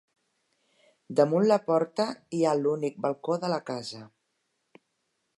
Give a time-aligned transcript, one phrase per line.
[1.17, 2.07] Damunt la porta
[2.37, 4.01] hi ha l'únic balcó de la casa.